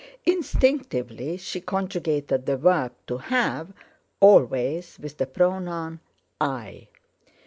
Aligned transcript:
Instinctively 0.25 1.37
she 1.37 1.61
conjugated 1.61 2.47
the 2.47 2.57
verb 2.57 2.91
"to 3.05 3.19
have" 3.19 3.71
always 4.19 4.97
with 4.99 5.17
the 5.17 5.27
pronoun 5.27 5.99
"I." 6.39 6.87